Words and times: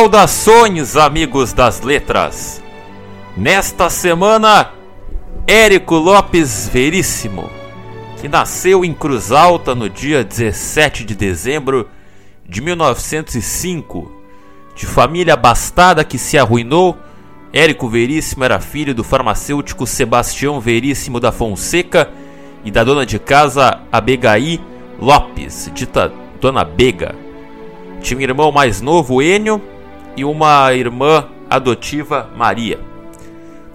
Saudações, 0.00 0.96
amigos 0.96 1.52
das 1.52 1.82
letras! 1.82 2.62
Nesta 3.36 3.90
semana, 3.90 4.70
Érico 5.46 5.96
Lopes 5.96 6.70
Veríssimo, 6.72 7.50
que 8.18 8.26
nasceu 8.26 8.82
em 8.82 8.94
Cruz 8.94 9.30
Alta 9.30 9.74
no 9.74 9.90
dia 9.90 10.24
17 10.24 11.04
de 11.04 11.14
dezembro 11.14 11.86
de 12.48 12.62
1905, 12.62 14.10
de 14.74 14.86
família 14.86 15.34
abastada 15.34 16.02
que 16.02 16.16
se 16.16 16.38
arruinou, 16.38 16.96
Érico 17.52 17.86
Veríssimo 17.86 18.42
era 18.42 18.58
filho 18.58 18.94
do 18.94 19.04
farmacêutico 19.04 19.86
Sebastião 19.86 20.58
Veríssimo 20.58 21.20
da 21.20 21.30
Fonseca 21.30 22.10
e 22.64 22.70
da 22.70 22.82
dona 22.82 23.04
de 23.04 23.18
casa 23.18 23.82
Abegaí 23.92 24.62
Lopes, 24.98 25.70
dita 25.74 26.10
Dona 26.40 26.64
Bega. 26.64 27.14
Tinha 28.00 28.18
um 28.18 28.22
irmão 28.22 28.50
mais 28.50 28.80
novo, 28.80 29.20
Enio, 29.20 29.60
e 30.16 30.24
uma 30.24 30.72
irmã 30.74 31.28
adotiva, 31.48 32.30
Maria. 32.36 32.78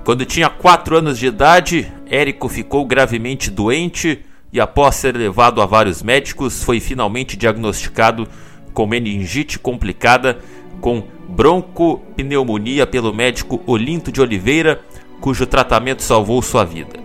Quando 0.03 0.25
tinha 0.25 0.49
4 0.49 0.97
anos 0.97 1.17
de 1.17 1.27
idade, 1.27 1.91
Érico 2.07 2.47
ficou 2.47 2.85
gravemente 2.85 3.49
doente 3.49 4.23
e, 4.53 4.59
após 4.59 4.95
ser 4.95 5.15
levado 5.15 5.61
a 5.61 5.65
vários 5.65 6.03
médicos, 6.03 6.63
foi 6.63 6.79
finalmente 6.79 7.35
diagnosticado 7.35 8.27
com 8.73 8.85
meningite 8.85 9.57
complicada 9.57 10.37
com 10.79 11.03
broncopneumonia 11.27 12.85
pelo 12.85 13.13
médico 13.13 13.61
Olinto 13.65 14.11
de 14.11 14.21
Oliveira, 14.21 14.81
cujo 15.19 15.47
tratamento 15.47 16.03
salvou 16.03 16.41
sua 16.41 16.63
vida. 16.63 16.99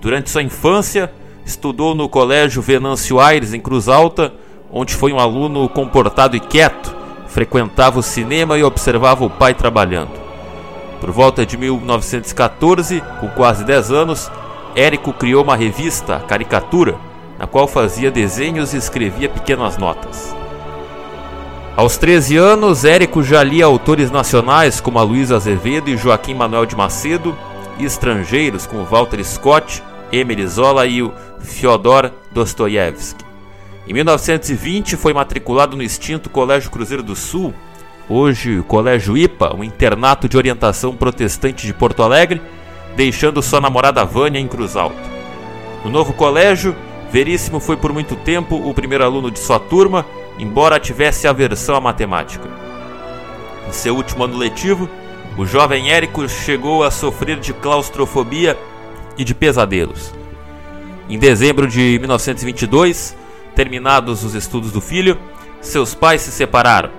Durante 0.00 0.30
sua 0.30 0.42
infância, 0.42 1.12
estudou 1.44 1.94
no 1.94 2.08
Colégio 2.08 2.62
Venâncio 2.62 3.20
Aires, 3.20 3.52
em 3.52 3.60
Cruz 3.60 3.88
Alta, 3.88 4.32
onde 4.70 4.94
foi 4.94 5.12
um 5.12 5.18
aluno 5.18 5.68
comportado 5.68 6.34
e 6.36 6.40
quieto, 6.40 6.96
frequentava 7.32 7.98
o 7.98 8.02
cinema 8.02 8.58
e 8.58 8.62
observava 8.62 9.24
o 9.24 9.30
pai 9.30 9.54
trabalhando. 9.54 10.20
Por 11.00 11.10
volta 11.10 11.44
de 11.44 11.56
1914, 11.56 13.02
com 13.20 13.28
quase 13.28 13.64
10 13.64 13.90
anos, 13.90 14.30
Érico 14.76 15.12
criou 15.12 15.42
uma 15.42 15.56
revista, 15.56 16.20
Caricatura, 16.28 16.94
na 17.38 17.46
qual 17.46 17.66
fazia 17.66 18.10
desenhos 18.10 18.72
e 18.72 18.76
escrevia 18.76 19.28
pequenas 19.28 19.76
notas. 19.76 20.36
Aos 21.74 21.96
13 21.96 22.36
anos, 22.36 22.84
Érico 22.84 23.22
já 23.22 23.42
lia 23.42 23.64
autores 23.64 24.10
nacionais 24.10 24.80
como 24.80 24.98
a 24.98 25.02
Luiz 25.02 25.32
Azevedo 25.32 25.88
e 25.88 25.96
Joaquim 25.96 26.34
Manuel 26.34 26.66
de 26.66 26.76
Macedo, 26.76 27.36
e 27.78 27.84
estrangeiros 27.84 28.66
como 28.66 28.84
Walter 28.84 29.24
Scott, 29.24 29.82
Emily 30.12 30.46
Zola 30.46 30.86
e 30.86 31.02
o 31.02 31.12
Fyodor 31.40 32.10
Dostoiévski. 32.30 33.31
Em 33.86 33.92
1920 33.92 34.96
foi 34.96 35.12
matriculado 35.12 35.76
no 35.76 35.82
extinto 35.82 36.30
Colégio 36.30 36.70
Cruzeiro 36.70 37.02
do 37.02 37.16
Sul, 37.16 37.52
hoje 38.08 38.60
o 38.60 38.64
Colégio 38.64 39.16
IPA, 39.16 39.56
um 39.56 39.64
internato 39.64 40.28
de 40.28 40.36
orientação 40.36 40.94
protestante 40.94 41.66
de 41.66 41.74
Porto 41.74 42.02
Alegre, 42.02 42.40
deixando 42.96 43.42
sua 43.42 43.60
namorada 43.60 44.04
Vânia 44.04 44.38
em 44.38 44.46
Cruz 44.46 44.76
Alta. 44.76 45.02
No 45.84 45.90
novo 45.90 46.12
colégio, 46.12 46.76
Veríssimo 47.10 47.58
foi 47.58 47.76
por 47.76 47.92
muito 47.92 48.14
tempo 48.14 48.54
o 48.54 48.72
primeiro 48.72 49.04
aluno 49.04 49.32
de 49.32 49.40
sua 49.40 49.58
turma, 49.58 50.06
embora 50.38 50.78
tivesse 50.78 51.26
aversão 51.26 51.74
à 51.74 51.80
matemática. 51.80 52.48
Em 53.68 53.72
seu 53.72 53.96
último 53.96 54.22
ano 54.24 54.36
letivo, 54.36 54.88
o 55.36 55.44
jovem 55.44 55.90
Érico 55.90 56.28
chegou 56.28 56.84
a 56.84 56.90
sofrer 56.90 57.40
de 57.40 57.52
claustrofobia 57.52 58.56
e 59.18 59.24
de 59.24 59.34
pesadelos. 59.34 60.14
Em 61.08 61.18
dezembro 61.18 61.66
de 61.66 61.98
1922, 61.98 63.16
Terminados 63.54 64.24
os 64.24 64.34
estudos 64.34 64.72
do 64.72 64.80
filho, 64.80 65.18
seus 65.60 65.94
pais 65.94 66.22
se 66.22 66.32
separaram. 66.32 66.90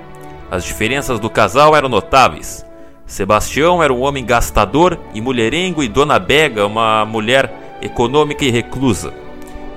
As 0.51 0.63
diferenças 0.63 1.19
do 1.19 1.29
casal 1.29 1.75
eram 1.75 1.89
notáveis. 1.89 2.65
Sebastião 3.05 3.81
era 3.81 3.93
um 3.93 4.01
homem 4.01 4.23
gastador 4.23 4.99
e 5.13 5.19
mulherengo 5.19 5.83
e 5.83 5.87
Dona 5.87 6.19
Bega 6.19 6.65
uma 6.65 7.03
mulher 7.05 7.77
econômica 7.81 8.45
e 8.45 8.51
reclusa. 8.51 9.13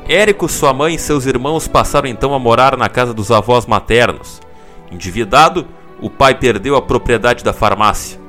Érico, 0.08 0.48
sua 0.48 0.72
mãe 0.72 0.94
e 0.94 0.98
seus 0.98 1.26
irmãos 1.26 1.66
passaram 1.66 2.08
então 2.08 2.32
a 2.32 2.38
morar 2.38 2.76
na 2.76 2.88
casa 2.88 3.12
dos 3.12 3.30
avós 3.30 3.66
maternos. 3.66 4.40
Endividado, 4.92 5.66
o 6.00 6.08
pai 6.08 6.34
perdeu 6.34 6.76
a 6.76 6.82
propriedade 6.82 7.42
da 7.42 7.52
farmácia. 7.52 8.20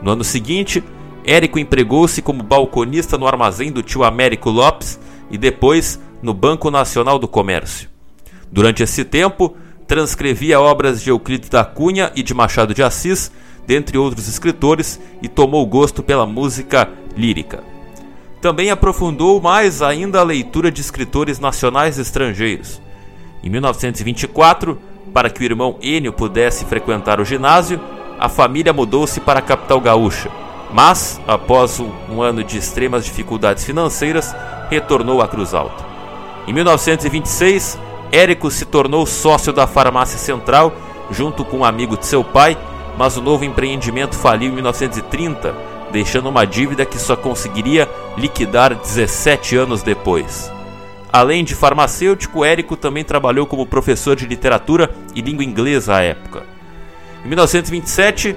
No 0.00 0.12
ano 0.12 0.22
seguinte, 0.22 0.84
Érico 1.24 1.58
empregou-se 1.58 2.20
como 2.22 2.42
balconista 2.42 3.16
no 3.16 3.26
armazém 3.26 3.72
do 3.72 3.82
tio 3.82 4.04
Américo 4.04 4.50
Lopes 4.50 5.00
e 5.30 5.38
depois 5.38 6.00
no 6.22 6.34
Banco 6.34 6.70
Nacional 6.70 7.18
do 7.18 7.26
Comércio. 7.26 7.93
Durante 8.54 8.84
esse 8.84 9.04
tempo, 9.04 9.56
transcrevia 9.84 10.60
obras 10.60 11.02
de 11.02 11.10
Euclides 11.10 11.48
da 11.48 11.64
Cunha 11.64 12.12
e 12.14 12.22
de 12.22 12.32
Machado 12.32 12.72
de 12.72 12.84
Assis, 12.84 13.32
dentre 13.66 13.98
outros 13.98 14.28
escritores, 14.28 15.00
e 15.20 15.26
tomou 15.26 15.66
gosto 15.66 16.04
pela 16.04 16.24
música 16.24 16.88
lírica. 17.16 17.64
Também 18.40 18.70
aprofundou 18.70 19.40
mais 19.40 19.82
ainda 19.82 20.20
a 20.20 20.22
leitura 20.22 20.70
de 20.70 20.80
escritores 20.80 21.40
nacionais 21.40 21.98
e 21.98 22.02
estrangeiros. 22.02 22.80
Em 23.42 23.50
1924, 23.50 24.78
para 25.12 25.28
que 25.28 25.40
o 25.40 25.44
irmão 25.44 25.76
Enio 25.82 26.12
pudesse 26.12 26.64
frequentar 26.64 27.20
o 27.20 27.24
ginásio, 27.24 27.80
a 28.20 28.28
família 28.28 28.72
mudou-se 28.72 29.18
para 29.20 29.40
a 29.40 29.42
capital 29.42 29.80
gaúcha, 29.80 30.30
mas, 30.72 31.20
após 31.26 31.80
um 32.08 32.22
ano 32.22 32.44
de 32.44 32.56
extremas 32.56 33.04
dificuldades 33.04 33.64
financeiras, 33.64 34.32
retornou 34.70 35.20
a 35.20 35.26
Cruz 35.26 35.52
Alta. 35.52 35.84
Em 36.46 36.52
1926, 36.52 37.78
Érico 38.14 38.48
se 38.48 38.64
tornou 38.64 39.04
sócio 39.06 39.52
da 39.52 39.66
Farmácia 39.66 40.16
Central 40.16 40.72
junto 41.10 41.44
com 41.44 41.58
um 41.58 41.64
amigo 41.64 41.96
de 41.96 42.06
seu 42.06 42.22
pai, 42.22 42.56
mas 42.96 43.16
o 43.16 43.20
novo 43.20 43.44
empreendimento 43.44 44.14
faliu 44.14 44.52
em 44.52 44.54
1930, 44.54 45.52
deixando 45.90 46.28
uma 46.28 46.46
dívida 46.46 46.86
que 46.86 46.96
só 46.96 47.16
conseguiria 47.16 47.90
liquidar 48.16 48.72
17 48.72 49.56
anos 49.56 49.82
depois. 49.82 50.48
Além 51.12 51.42
de 51.42 51.56
farmacêutico, 51.56 52.44
Érico 52.44 52.76
também 52.76 53.02
trabalhou 53.02 53.46
como 53.46 53.66
professor 53.66 54.14
de 54.14 54.26
literatura 54.26 54.94
e 55.12 55.20
língua 55.20 55.44
inglesa 55.44 55.96
à 55.96 56.00
época. 56.00 56.44
Em 57.24 57.28
1927, 57.28 58.36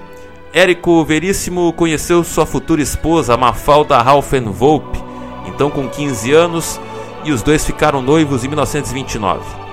Érico 0.51 1.05
Veríssimo 1.05 1.71
conheceu 1.73 2.23
sua 2.23 2.47
futura 2.47 2.81
esposa, 2.81 3.37
Mafalda 3.37 4.01
Rauffenvolpe, 4.01 4.97
então 5.45 5.69
com 5.69 5.87
15 5.87 6.33
anos, 6.33 6.81
e 7.23 7.31
os 7.31 7.43
dois 7.43 7.63
ficaram 7.63 8.01
noivos 8.01 8.43
em 8.43 8.47
1929. 8.47 9.66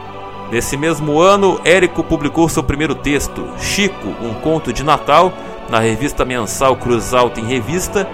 Nesse 0.55 0.77
mesmo 0.77 1.21
ano, 1.21 1.61
Érico 1.65 2.05
publicou 2.05 2.49
seu 2.49 2.63
primeiro 2.63 2.95
texto, 2.95 3.45
Chico, 3.59 4.07
um 4.23 4.35
conto 4.35 4.73
de 4.73 4.85
Natal, 4.85 5.33
na 5.69 5.81
revista 5.81 6.25
mensal 6.25 6.77
Cruz 6.77 7.13
Alta 7.13 7.41
em 7.41 7.45
Revista, 7.45 8.09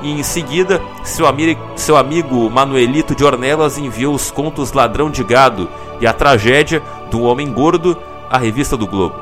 e 0.00 0.12
em 0.12 0.22
seguida, 0.22 0.80
seu, 1.02 1.26
seu 1.74 1.96
amigo 1.96 2.48
Manuelito 2.48 3.12
de 3.12 3.24
Ornelas 3.24 3.76
enviou 3.76 4.14
os 4.14 4.30
contos 4.30 4.72
Ladrão 4.72 5.10
de 5.10 5.24
Gado 5.24 5.68
e 6.00 6.06
a 6.06 6.12
Tragédia 6.12 6.80
do 7.10 7.22
Homem 7.22 7.52
Gordo 7.52 8.00
à 8.30 8.38
revista 8.38 8.76
do 8.76 8.86
Globo. 8.86 9.16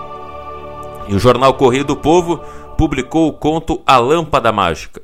E 1.09 1.15
o 1.15 1.19
jornal 1.19 1.55
Correio 1.55 1.87
do 1.87 1.97
Povo 1.97 2.39
publicou 2.77 3.29
o 3.29 3.33
conto 3.33 3.81
A 3.87 3.97
Lâmpada 3.97 4.53
Mágica. 4.53 5.01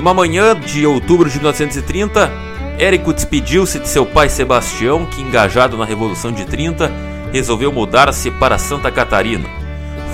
Em 0.00 0.02
uma 0.02 0.14
manhã 0.14 0.58
de 0.58 0.86
outubro 0.86 1.28
de 1.28 1.36
1930, 1.36 2.32
Érico 2.78 3.12
despediu-se 3.12 3.78
de 3.78 3.86
seu 3.86 4.06
pai 4.06 4.30
Sebastião, 4.30 5.04
que, 5.04 5.20
engajado 5.20 5.76
na 5.76 5.84
Revolução 5.84 6.32
de 6.32 6.46
30, 6.46 6.90
resolveu 7.30 7.70
mudar-se 7.70 8.30
para 8.30 8.56
Santa 8.56 8.90
Catarina. 8.90 9.44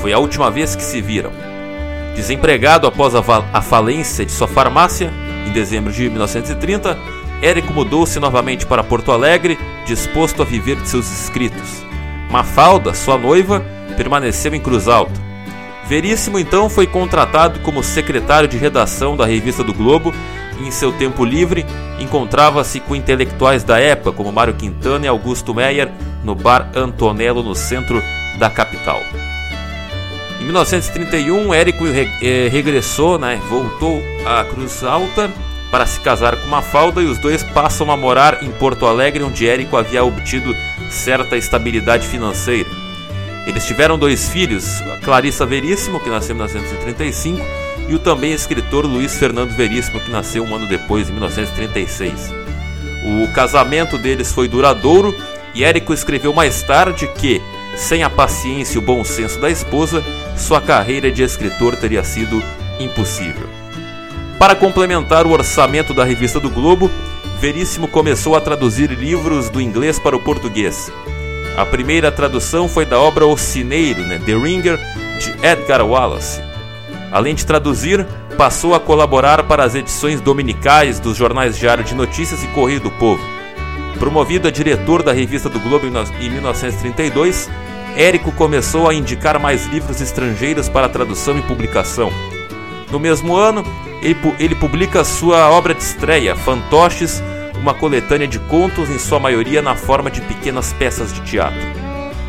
Foi 0.00 0.12
a 0.12 0.18
última 0.18 0.50
vez 0.50 0.74
que 0.74 0.82
se 0.82 1.00
viram. 1.00 1.30
Desempregado 2.16 2.88
após 2.88 3.14
a, 3.14 3.22
a 3.52 3.62
falência 3.62 4.26
de 4.26 4.32
sua 4.32 4.48
farmácia, 4.48 5.08
em 5.46 5.52
dezembro 5.52 5.92
de 5.92 6.10
1930, 6.10 6.98
Érico 7.40 7.72
mudou-se 7.72 8.18
novamente 8.18 8.66
para 8.66 8.82
Porto 8.82 9.12
Alegre, 9.12 9.56
disposto 9.86 10.42
a 10.42 10.44
viver 10.44 10.80
de 10.80 10.88
seus 10.88 11.08
escritos. 11.12 11.86
Mafalda, 12.28 12.92
sua 12.92 13.16
noiva, 13.16 13.64
permaneceu 13.96 14.52
em 14.52 14.60
Cruz 14.60 14.88
Alta. 14.88 15.25
Veríssimo 15.88 16.38
então 16.38 16.68
foi 16.68 16.86
contratado 16.86 17.60
como 17.60 17.82
secretário 17.82 18.48
de 18.48 18.56
redação 18.56 19.16
da 19.16 19.24
revista 19.24 19.62
do 19.62 19.72
Globo 19.72 20.12
e 20.58 20.66
em 20.66 20.70
seu 20.70 20.90
tempo 20.92 21.24
livre 21.24 21.64
encontrava-se 22.00 22.80
com 22.80 22.96
intelectuais 22.96 23.62
da 23.62 23.78
época 23.78 24.12
como 24.12 24.32
Mário 24.32 24.54
Quintana 24.54 25.04
e 25.04 25.08
Augusto 25.08 25.54
Meyer 25.54 25.90
no 26.24 26.34
bar 26.34 26.70
Antonello 26.74 27.42
no 27.42 27.54
centro 27.54 28.02
da 28.38 28.50
capital. 28.50 29.00
Em 30.40 30.44
1931, 30.44 31.54
Érico 31.54 31.84
eh, 31.86 32.48
regressou, 32.50 33.18
né, 33.18 33.40
voltou 33.48 34.02
à 34.26 34.44
Cruz 34.44 34.82
Alta 34.82 35.30
para 35.70 35.86
se 35.86 36.00
casar 36.00 36.36
com 36.36 36.48
Mafalda 36.48 37.00
e 37.00 37.06
os 37.06 37.18
dois 37.18 37.42
passam 37.42 37.90
a 37.90 37.96
morar 37.96 38.42
em 38.42 38.50
Porto 38.50 38.86
Alegre, 38.86 39.22
onde 39.22 39.48
Érico 39.48 39.76
havia 39.76 40.04
obtido 40.04 40.54
certa 40.90 41.36
estabilidade 41.36 42.06
financeira. 42.06 42.85
Eles 43.46 43.64
tiveram 43.64 43.96
dois 43.96 44.28
filhos, 44.28 44.82
Clarissa 45.04 45.46
Veríssimo, 45.46 46.00
que 46.00 46.10
nasceu 46.10 46.34
em 46.34 46.38
1935, 46.38 47.40
e 47.88 47.94
o 47.94 47.98
também 48.00 48.32
escritor 48.32 48.84
Luiz 48.84 49.16
Fernando 49.16 49.52
Veríssimo, 49.52 50.00
que 50.00 50.10
nasceu 50.10 50.42
um 50.42 50.52
ano 50.52 50.66
depois, 50.66 51.08
em 51.08 51.12
1936. 51.12 52.32
O 53.04 53.32
casamento 53.32 53.96
deles 53.96 54.32
foi 54.32 54.48
duradouro 54.48 55.14
e 55.54 55.62
Érico 55.62 55.94
escreveu 55.94 56.32
mais 56.32 56.60
tarde 56.64 57.06
que, 57.16 57.40
sem 57.76 58.02
a 58.02 58.10
paciência 58.10 58.74
e 58.74 58.78
o 58.78 58.82
bom 58.82 59.04
senso 59.04 59.38
da 59.38 59.48
esposa, 59.48 60.02
sua 60.36 60.60
carreira 60.60 61.10
de 61.10 61.22
escritor 61.22 61.76
teria 61.76 62.02
sido 62.02 62.42
impossível. 62.80 63.48
Para 64.40 64.56
complementar 64.56 65.24
o 65.24 65.30
orçamento 65.30 65.94
da 65.94 66.04
revista 66.04 66.40
do 66.40 66.50
Globo, 66.50 66.90
Veríssimo 67.40 67.86
começou 67.86 68.34
a 68.34 68.40
traduzir 68.40 68.90
livros 68.90 69.48
do 69.48 69.60
inglês 69.60 70.00
para 70.00 70.16
o 70.16 70.20
português. 70.20 70.90
A 71.56 71.64
primeira 71.64 72.12
tradução 72.12 72.68
foi 72.68 72.84
da 72.84 73.00
obra 73.00 73.26
O 73.26 73.34
Cineiro, 73.36 74.02
né, 74.02 74.20
The 74.26 74.34
Ringer, 74.34 74.78
de 75.18 75.30
Edgar 75.46 75.82
Wallace. 75.82 76.42
Além 77.10 77.34
de 77.34 77.46
traduzir, 77.46 78.06
passou 78.36 78.74
a 78.74 78.80
colaborar 78.80 79.42
para 79.44 79.64
as 79.64 79.74
edições 79.74 80.20
dominicais 80.20 81.00
dos 81.00 81.16
jornais 81.16 81.56
Diário 81.56 81.82
de 81.82 81.94
Notícias 81.94 82.44
e 82.44 82.46
Correio 82.48 82.80
do 82.80 82.90
Povo. 82.90 83.24
Promovido 83.98 84.46
a 84.46 84.50
diretor 84.50 85.02
da 85.02 85.12
revista 85.12 85.48
do 85.48 85.58
Globo 85.58 85.86
em 85.86 86.30
1932, 86.30 87.48
Érico 87.96 88.30
começou 88.32 88.86
a 88.86 88.94
indicar 88.94 89.40
mais 89.40 89.64
livros 89.64 90.02
estrangeiros 90.02 90.68
para 90.68 90.90
tradução 90.90 91.38
e 91.38 91.42
publicação. 91.42 92.12
No 92.90 93.00
mesmo 93.00 93.34
ano, 93.34 93.64
ele, 94.02 94.16
ele 94.38 94.54
publica 94.54 95.02
sua 95.04 95.48
obra 95.48 95.72
de 95.72 95.82
estreia, 95.82 96.36
Fantoches, 96.36 97.22
uma 97.60 97.74
coletânea 97.74 98.28
de 98.28 98.38
contos, 98.38 98.90
em 98.90 98.98
sua 98.98 99.18
maioria 99.18 99.62
na 99.62 99.74
forma 99.74 100.10
de 100.10 100.20
pequenas 100.20 100.72
peças 100.72 101.12
de 101.12 101.20
teatro. 101.22 101.60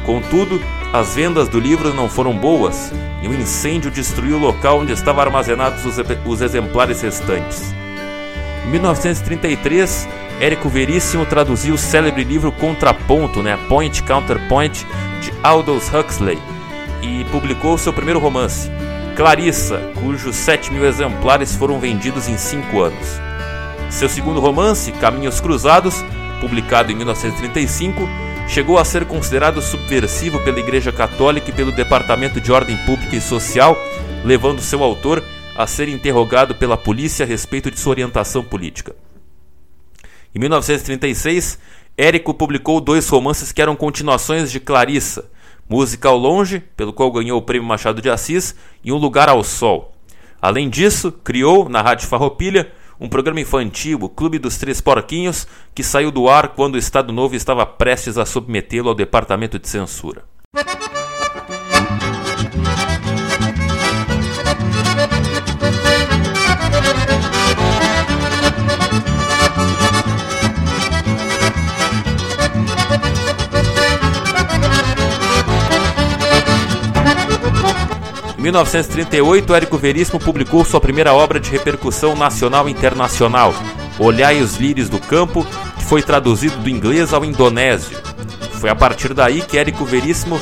Contudo, 0.06 0.62
as 0.94 1.16
vendas 1.16 1.50
do 1.50 1.60
livro 1.60 1.94
não 1.94 2.10
foram 2.10 2.34
boas 2.34 2.92
e 3.22 3.28
um 3.28 3.34
incêndio 3.34 3.92
destruiu 3.92 4.38
o 4.38 4.40
local 4.40 4.80
onde 4.80 4.94
estavam 4.94 5.22
armazenados 5.22 5.86
os, 5.86 5.96
os 6.26 6.42
exemplares 6.42 7.02
restantes. 7.02 7.74
Em 8.66 8.72
1933, 8.72 10.08
Érico 10.40 10.70
Veríssimo 10.70 11.26
traduziu 11.26 11.76
o 11.76 11.78
célebre 11.78 12.24
livro 12.24 12.52
Contraponto, 12.52 13.42
né, 13.42 13.58
Point 13.68 14.04
Counterpoint, 14.04 14.86
de 15.22 15.34
Aldous 15.44 15.92
Huxley, 15.94 16.40
e 17.02 17.26
publicou 17.32 17.78
seu 17.78 17.92
primeiro 17.92 18.20
romance, 18.20 18.70
Clarissa, 19.18 19.80
cujos 19.96 20.36
7 20.36 20.72
mil 20.72 20.86
exemplares 20.86 21.56
foram 21.56 21.80
vendidos 21.80 22.28
em 22.28 22.38
5 22.38 22.80
anos. 22.80 23.27
Seu 23.90 24.10
segundo 24.10 24.40
romance, 24.40 24.92
Caminhos 24.92 25.40
Cruzados, 25.40 25.96
publicado 26.42 26.92
em 26.92 26.96
1935, 26.96 28.02
chegou 28.48 28.78
a 28.78 28.86
ser 28.86 29.06
considerado 29.06 29.62
subversivo 29.62 30.40
pela 30.44 30.60
Igreja 30.60 30.92
Católica 30.92 31.50
e 31.50 31.54
pelo 31.54 31.72
Departamento 31.72 32.40
de 32.40 32.52
Ordem 32.52 32.78
Pública 32.86 33.16
e 33.16 33.22
Social, 33.22 33.78
levando 34.24 34.62
seu 34.62 34.84
autor 34.84 35.24
a 35.56 35.66
ser 35.66 35.88
interrogado 35.88 36.54
pela 36.54 36.78
polícia 36.78 37.26
a 37.26 37.28
respeito 37.28 37.72
de 37.72 37.80
sua 37.80 37.92
orientação 37.92 38.44
política. 38.44 38.96
Em 40.36 40.40
1936, 40.40 41.58
Érico 41.98 42.34
publicou 42.34 42.80
dois 42.80 43.08
romances 43.10 43.52
que 43.52 43.62
eram 43.62 43.76
continuações 43.76 44.52
de 44.52 44.60
Clarissa, 44.60 45.32
Música 45.68 46.08
ao 46.08 46.18
Longe, 46.18 46.60
pelo 46.78 46.94
qual 46.94 47.12
ganhou 47.12 47.40
o 47.40 47.42
Prêmio 47.42 47.68
Machado 47.68 48.02
de 48.02 48.10
Assis, 48.10 48.56
e 48.84 48.92
Um 48.92 48.98
Lugar 48.98 49.28
ao 49.28 49.44
Sol. 49.44 49.94
Além 50.42 50.70
disso, 50.70 51.12
criou, 51.12 51.68
na 51.68 51.82
Rádio 51.82 52.08
Farroupilha, 52.08 52.72
um 53.00 53.08
programa 53.08 53.40
infantil, 53.40 54.00
o 54.02 54.10
Clube 54.10 54.40
dos 54.40 54.58
Três 54.58 54.82
Porquinhos, 54.82 55.48
que 55.74 55.84
saiu 55.84 56.12
do 56.12 56.28
ar 56.30 56.50
quando 56.50 56.76
o 56.76 56.80
Estado 56.80 57.14
Novo 57.14 57.36
estava 57.36 57.66
prestes 57.66 58.18
a 58.18 58.26
submetê-lo 58.26 58.90
ao 58.90 58.96
Departamento 58.96 59.60
de 59.60 59.68
Censura. 59.68 60.24
1938, 78.48 79.54
Érico 79.54 79.78
Veríssimo 79.78 80.20
publicou 80.20 80.64
sua 80.64 80.80
primeira 80.80 81.14
obra 81.14 81.38
de 81.38 81.52
repercussão 81.52 82.16
nacional 82.16 82.70
e 82.70 82.72
internacional, 82.72 83.54
Olhai 84.00 84.42
os 84.42 84.56
Lírios 84.56 84.88
do 84.88 85.00
Campo, 85.00 85.46
que 85.78 85.84
foi 85.84 86.02
traduzido 86.02 86.56
do 86.58 86.70
inglês 86.70 87.14
ao 87.14 87.26
indonésio. 87.26 87.98
Foi 88.54 88.70
a 88.70 88.76
partir 88.76 89.14
daí 89.14 89.42
que 89.42 89.58
Érico 89.58 89.84
Veríssimo 89.84 90.40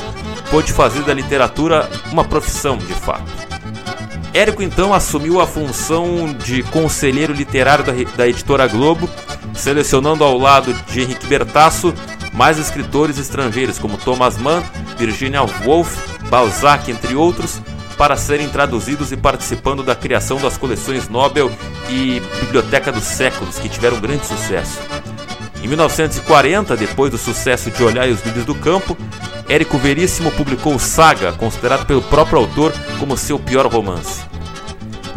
pôde 0.52 0.72
fazer 0.72 1.02
da 1.02 1.12
literatura 1.12 1.90
uma 2.12 2.22
profissão 2.22 2.76
de 2.76 2.94
fato. 2.94 3.24
Érico 4.32 4.62
então 4.62 4.94
assumiu 4.94 5.40
a 5.40 5.46
função 5.46 6.32
de 6.44 6.62
conselheiro 6.64 7.32
literário 7.32 7.84
da, 7.84 7.92
da 8.16 8.28
editora 8.28 8.68
Globo, 8.68 9.10
selecionando 9.52 10.22
ao 10.22 10.38
lado 10.38 10.72
de 10.86 11.00
Henrique 11.00 11.26
Bertasso 11.26 11.92
mais 12.32 12.58
escritores 12.58 13.18
estrangeiros 13.18 13.78
como 13.78 13.96
Thomas 13.96 14.36
Mann, 14.36 14.62
Virginia 14.96 15.42
Woolf, 15.42 15.96
Balzac, 16.28 16.90
entre 16.90 17.16
outros, 17.16 17.62
para 17.96 18.16
serem 18.16 18.48
traduzidos 18.48 19.12
e 19.12 19.16
participando 19.16 19.82
da 19.82 19.94
criação 19.94 20.38
das 20.38 20.56
coleções 20.56 21.08
Nobel 21.08 21.50
e 21.88 22.20
Biblioteca 22.40 22.92
dos 22.92 23.04
Séculos, 23.04 23.58
que 23.58 23.68
tiveram 23.68 24.00
grande 24.00 24.26
sucesso. 24.26 24.78
Em 25.62 25.68
1940, 25.68 26.76
depois 26.76 27.10
do 27.10 27.18
sucesso 27.18 27.70
de 27.70 27.82
Olhar 27.82 28.08
os 28.08 28.22
Lírios 28.22 28.44
do 28.44 28.54
Campo, 28.54 28.96
Érico 29.48 29.78
Veríssimo 29.78 30.30
publicou 30.32 30.78
Saga, 30.78 31.32
considerado 31.32 31.86
pelo 31.86 32.02
próprio 32.02 32.38
autor 32.38 32.72
como 32.98 33.16
seu 33.16 33.38
pior 33.38 33.66
romance. 33.66 34.22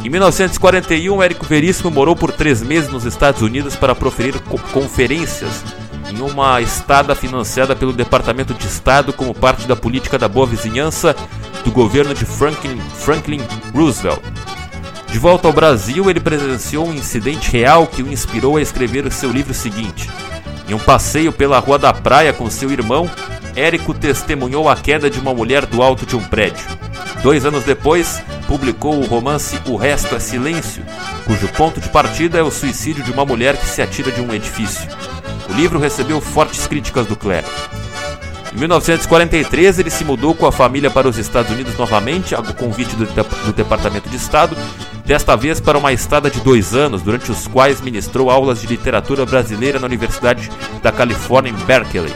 Em 0.04 0.10
1941, 0.10 1.22
Érico 1.22 1.46
Veríssimo 1.46 1.92
morou 1.92 2.16
por 2.16 2.32
três 2.32 2.62
meses 2.62 2.90
nos 2.90 3.06
Estados 3.06 3.42
Unidos 3.42 3.76
para 3.76 3.94
proferir 3.94 4.40
co 4.40 4.58
conferências 4.72 5.64
em 6.10 6.22
uma 6.22 6.60
estada 6.62 7.14
financiada 7.14 7.76
pelo 7.76 7.94
Departamento 7.94 8.54
de 8.54 8.68
Estado 8.68 9.14
como 9.14 9.34
parte 9.34 9.68
da 9.68 9.76
política 9.76 10.18
da 10.18 10.28
boa 10.28 10.48
vizinhança 10.48 11.16
do 11.64 11.72
governo 11.72 12.14
de 12.14 12.26
Franklin, 12.26 12.80
Franklin 12.96 13.42
Roosevelt. 13.74 14.22
De 15.12 15.18
volta 15.18 15.48
ao 15.48 15.54
Brasil, 15.54 16.10
ele 16.10 16.20
presenciou 16.20 16.88
um 16.88 16.94
incidente 16.94 17.52
real 17.52 17.88
que 17.88 18.04
o 18.04 18.12
inspirou 18.12 18.58
a 18.58 18.62
escrever 18.62 19.06
o 19.06 19.12
seu 19.12 19.32
livro 19.32 19.54
seguinte. 19.54 20.10
Em 20.68 20.74
um 20.74 20.80
passeio 20.80 21.32
pela 21.32 21.60
Rua 21.60 21.80
da 21.80 21.92
Praia 21.92 22.32
com 22.32 22.50
seu 22.50 22.72
irmão, 22.72 23.10
Érico 23.56 23.94
testemunhou 23.94 24.70
a 24.70 24.76
queda 24.76 25.10
de 25.10 25.20
uma 25.20 25.34
mulher 25.34 25.66
do 25.66 25.82
alto 25.82 26.06
de 26.06 26.16
um 26.16 26.24
prédio. 26.24 26.66
Dois 27.24 27.44
anos 27.44 27.64
depois, 27.64 28.22
publicou 28.48 29.00
o 29.00 29.06
romance 29.06 29.60
O 29.68 29.76
Resto 29.76 30.16
é 30.16 30.20
Silêncio, 30.20 30.84
cujo 31.26 31.48
ponto 31.50 31.82
de 31.82 31.90
partida 31.90 32.38
é 32.38 32.44
o 32.44 32.52
suicídio 32.52 33.04
de 33.04 33.12
uma 33.12 33.26
mulher 33.26 33.58
que 33.58 33.66
se 33.66 33.82
atira 33.82 34.12
de 34.12 34.22
um 34.22 34.34
edifício. 34.34 34.88
O 35.50 35.54
livro 35.54 35.80
recebeu 35.80 36.22
fortes 36.22 36.68
críticas 36.68 37.08
do 37.08 37.16
clero. 37.16 37.48
Em 38.54 38.60
1943, 38.60 39.80
ele 39.80 39.90
se 39.90 40.04
mudou 40.04 40.34
com 40.34 40.46
a 40.46 40.52
família 40.52 40.90
para 40.90 41.08
os 41.08 41.18
Estados 41.18 41.52
Unidos 41.52 41.78
novamente, 41.78 42.34
a 42.34 42.42
convite 42.42 42.96
do, 42.96 43.06
do 43.06 43.54
Departamento 43.54 44.10
de 44.10 44.16
Estado, 44.16 44.56
desta 45.06 45.36
vez 45.36 45.60
para 45.60 45.78
uma 45.78 45.94
estada 45.94 46.30
de 46.30 46.40
dois 46.40 46.74
anos, 46.74 47.02
durante 47.02 47.32
os 47.32 47.48
quais 47.48 47.82
ministrou 47.82 48.30
aulas 48.30 48.62
de 48.62 48.68
literatura 48.68 49.26
brasileira 49.26 49.80
na 49.80 49.86
Universidade 49.86 50.50
da 50.82 50.92
Califórnia 50.92 51.52
em 51.52 51.66
Berkeley. 51.66 52.14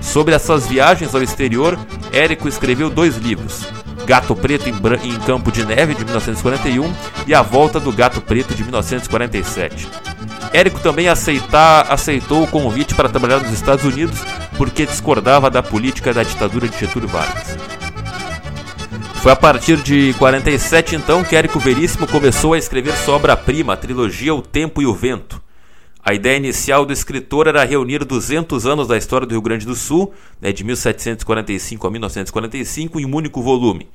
Sobre 0.00 0.34
essas 0.34 0.66
viagens 0.66 1.14
ao 1.14 1.22
exterior, 1.22 1.78
Érico 2.12 2.48
escreveu 2.48 2.90
dois 2.90 3.16
livros: 3.16 3.64
Gato 4.04 4.34
Preto 4.34 4.68
em, 4.68 4.74
em 5.04 5.18
Campo 5.20 5.50
de 5.50 5.64
Neve, 5.64 5.94
de 5.94 6.04
1941, 6.04 6.92
e 7.26 7.34
A 7.34 7.40
Volta 7.40 7.78
do 7.78 7.92
Gato 7.92 8.20
Preto, 8.20 8.54
de 8.54 8.62
1947. 8.62 9.88
Érico 10.52 10.80
também 10.80 11.08
aceitar, 11.08 11.90
aceitou 11.90 12.42
o 12.42 12.46
convite 12.46 12.94
para 12.94 13.08
trabalhar 13.08 13.40
nos 13.40 13.52
Estados 13.52 13.84
Unidos 13.84 14.18
porque 14.56 14.84
discordava 14.84 15.50
da 15.50 15.62
política 15.62 16.12
da 16.12 16.22
ditadura 16.22 16.68
de 16.68 16.78
Getúlio 16.78 17.08
Vargas. 17.08 17.56
Foi 19.22 19.32
a 19.32 19.36
partir 19.36 19.76
de 19.76 20.12
47 20.14 20.96
então 20.96 21.24
que 21.24 21.34
Érico 21.34 21.58
Veríssimo 21.58 22.06
começou 22.06 22.52
a 22.52 22.58
escrever 22.58 22.92
sua 22.96 23.14
obra-prima, 23.14 23.72
a 23.72 23.76
trilogia 23.76 24.34
O 24.34 24.42
Tempo 24.42 24.82
e 24.82 24.86
o 24.86 24.94
Vento. 24.94 25.40
A 26.04 26.12
ideia 26.12 26.36
inicial 26.36 26.84
do 26.84 26.92
escritor 26.92 27.46
era 27.46 27.64
reunir 27.64 28.04
200 28.04 28.66
anos 28.66 28.88
da 28.88 28.98
história 28.98 29.26
do 29.26 29.30
Rio 29.30 29.40
Grande 29.40 29.64
do 29.64 29.76
Sul, 29.76 30.12
né, 30.40 30.52
de 30.52 30.64
1745 30.64 31.86
a 31.86 31.90
1945, 31.90 32.98
em 32.98 33.06
um 33.06 33.14
único 33.14 33.40
volume. 33.40 33.88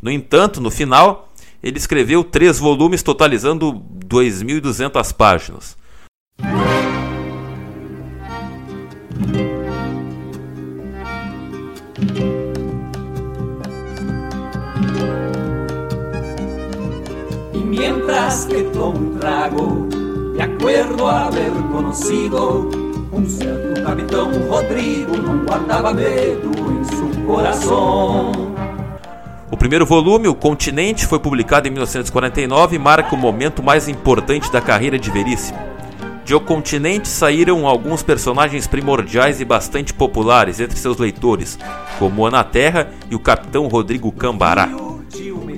No 0.00 0.10
entanto, 0.10 0.60
no 0.60 0.70
final, 0.70 1.32
ele 1.60 1.78
escreveu 1.78 2.22
três 2.22 2.60
volumes 2.60 3.02
totalizando 3.02 3.72
2.200 4.06 5.12
páginas. 5.12 5.81
Mientras 18.12 18.44
que 18.44 18.62
tomo 18.64 18.98
un 18.98 19.18
trago, 19.18 19.88
me 20.34 20.42
acuerdo 20.42 21.06
haber 21.06 21.50
conocido 21.72 22.70
um 23.12 23.26
certo 23.26 23.82
capitão 23.82 24.30
Rodrigo, 24.48 25.16
não 25.16 25.44
guardava 25.44 25.92
medo 25.92 26.50
em 26.50 26.84
seu 26.84 27.24
coração. 27.26 28.32
O 29.50 29.56
primeiro 29.56 29.84
volume, 29.84 30.28
O 30.28 30.34
Continente, 30.34 31.06
foi 31.06 31.18
publicado 31.18 31.68
em 31.68 31.70
1949 31.70 32.76
e 32.76 32.78
marca 32.78 33.14
o 33.14 33.18
momento 33.18 33.62
mais 33.62 33.88
importante 33.88 34.50
da 34.50 34.60
carreira 34.60 34.98
de 34.98 35.10
Veríssimo. 35.10 35.71
De 36.24 36.34
O 36.34 36.40
Continente 36.40 37.08
saíram 37.08 37.66
alguns 37.66 38.02
personagens 38.02 38.66
primordiais 38.66 39.40
e 39.40 39.44
bastante 39.44 39.92
populares 39.92 40.60
entre 40.60 40.78
seus 40.78 40.96
leitores, 40.96 41.58
como 41.98 42.24
Ana 42.24 42.44
Terra 42.44 42.90
e 43.10 43.14
o 43.14 43.18
Capitão 43.18 43.66
Rodrigo 43.66 44.12
Cambará. 44.12 44.68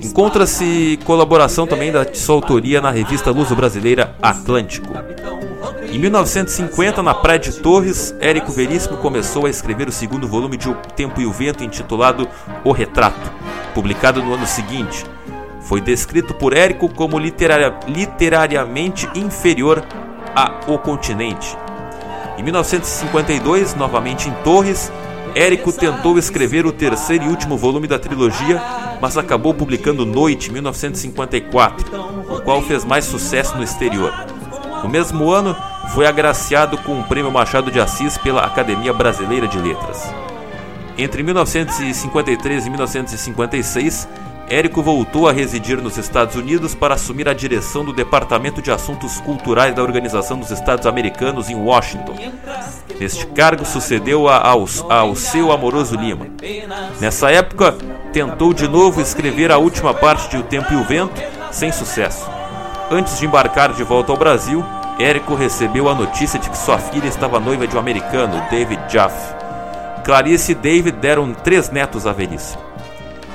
Encontra-se 0.01 0.99
colaboração 1.05 1.67
também 1.67 1.91
da 1.91 2.05
sua 2.13 2.35
autoria 2.35 2.81
na 2.81 2.89
revista 2.89 3.31
Luso-Brasileira 3.31 4.15
Atlântico. 4.21 4.93
Em 5.91 5.99
1950, 5.99 7.01
na 7.01 7.13
Praia 7.13 7.39
de 7.39 7.53
Torres, 7.53 8.13
Érico 8.19 8.51
Veríssimo 8.51 8.97
começou 8.97 9.45
a 9.45 9.49
escrever 9.49 9.87
o 9.87 9.91
segundo 9.91 10.27
volume 10.27 10.57
de 10.57 10.67
O 10.67 10.75
Tempo 10.95 11.21
e 11.21 11.25
o 11.25 11.31
Vento, 11.31 11.63
intitulado 11.63 12.27
O 12.63 12.71
Retrato, 12.71 13.31
publicado 13.73 14.21
no 14.21 14.33
ano 14.33 14.45
seguinte. 14.45 15.05
Foi 15.61 15.79
descrito 15.79 16.33
por 16.33 16.55
Érico 16.55 16.89
como 16.89 17.17
literariamente 17.17 19.07
inferior 19.15 19.83
a 20.35 20.59
O 20.67 20.77
Continente. 20.77 21.57
Em 22.37 22.43
1952, 22.43 23.73
novamente 23.75 24.27
em 24.27 24.33
Torres, 24.43 24.91
Érico 25.33 25.71
tentou 25.71 26.17
escrever 26.17 26.65
o 26.65 26.71
terceiro 26.71 27.25
e 27.25 27.27
último 27.29 27.57
volume 27.57 27.87
da 27.87 27.97
trilogia, 27.97 28.61
mas 29.01 29.17
acabou 29.17 29.53
publicando 29.53 30.05
Noite, 30.05 30.51
1954, 30.51 31.85
o 32.29 32.41
qual 32.41 32.61
fez 32.61 32.83
mais 32.83 33.05
sucesso 33.05 33.55
no 33.55 33.63
exterior. 33.63 34.13
No 34.83 34.89
mesmo 34.89 35.29
ano, 35.31 35.55
foi 35.93 36.05
agraciado 36.05 36.77
com 36.79 36.99
o 36.99 37.03
Prêmio 37.03 37.31
Machado 37.31 37.71
de 37.71 37.79
Assis 37.79 38.17
pela 38.17 38.45
Academia 38.45 38.93
Brasileira 38.93 39.47
de 39.47 39.57
Letras. 39.57 40.13
Entre 40.97 41.23
1953 41.23 42.65
e 42.65 42.69
1956, 42.69 44.07
Érico 44.47 44.83
voltou 44.83 45.27
a 45.27 45.31
residir 45.31 45.81
nos 45.81 45.97
Estados 45.97 46.35
Unidos 46.35 46.75
para 46.75 46.93
assumir 46.93 47.27
a 47.27 47.33
direção 47.33 47.83
do 47.83 47.91
Departamento 47.91 48.61
de 48.61 48.71
Assuntos 48.71 49.19
Culturais 49.21 49.73
da 49.73 49.81
Organização 49.81 50.37
dos 50.37 50.51
Estados 50.51 50.85
Americanos 50.85 51.49
em 51.49 51.55
Washington. 51.55 52.15
Neste 52.99 53.25
cargo 53.27 53.65
sucedeu 53.65 54.27
a, 54.27 54.37
ao, 54.37 54.65
ao 54.87 55.15
seu 55.15 55.51
Amoroso 55.51 55.95
Lima. 55.95 56.27
Nessa 56.99 57.31
época, 57.31 57.75
tentou 58.13 58.53
de 58.53 58.67
novo 58.67 59.01
escrever 59.01 59.51
a 59.51 59.57
última 59.57 59.95
parte 59.95 60.29
de 60.29 60.37
O 60.37 60.43
Tempo 60.43 60.71
e 60.71 60.75
o 60.75 60.83
Vento, 60.83 61.19
sem 61.51 61.71
sucesso. 61.71 62.29
Antes 62.91 63.17
de 63.17 63.25
embarcar 63.25 63.73
de 63.73 63.83
volta 63.83 64.11
ao 64.11 64.17
Brasil, 64.17 64.63
Érico 64.99 65.33
recebeu 65.33 65.89
a 65.89 65.95
notícia 65.95 66.39
de 66.39 66.51
que 66.51 66.57
sua 66.57 66.77
filha 66.77 67.07
estava 67.07 67.39
noiva 67.39 67.67
de 67.67 67.75
um 67.75 67.79
americano, 67.79 68.41
David 68.51 68.81
Jaff. 68.87 69.15
Clarice 70.05 70.51
e 70.51 70.55
David 70.55 70.97
deram 70.99 71.33
três 71.33 71.71
netos 71.71 72.05
a 72.05 72.13
velhice. 72.13 72.55